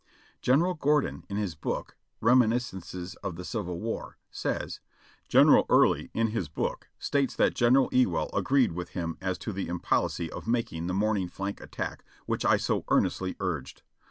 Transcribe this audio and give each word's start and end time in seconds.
General 0.41 0.73
Gordon, 0.73 1.25
in 1.29 1.37
his 1.37 1.53
book 1.53 1.95
("Reminiscences 2.21 3.13
of 3.17 3.35
the 3.35 3.45
Civil 3.45 3.79
War") 3.79 4.17
says: 4.31 4.79
"General 5.29 5.63
Early, 5.69 6.09
in 6.15 6.29
his 6.29 6.49
book, 6.49 6.87
states 6.97 7.35
that 7.35 7.53
General 7.53 7.87
Ewell 7.91 8.31
agreed 8.33 8.71
with 8.71 8.89
him 8.97 9.15
as 9.21 9.37
to 9.37 9.53
the 9.53 9.67
impolicy 9.67 10.27
of 10.31 10.47
making 10.47 10.87
the 10.87 10.95
morning 10.95 11.27
flank 11.29 11.61
attack 11.61 12.03
which 12.25 12.43
I 12.43 12.57
so 12.57 12.83
earnestly 12.89 13.35
urged. 13.39 13.83